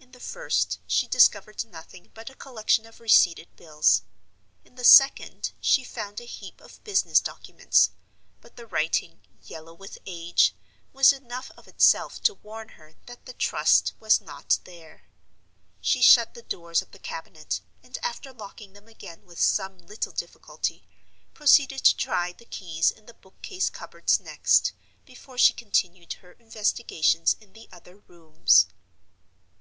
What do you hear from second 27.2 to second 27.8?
in the